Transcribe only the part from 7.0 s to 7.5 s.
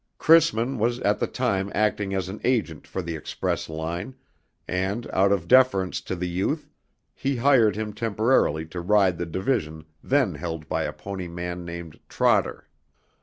he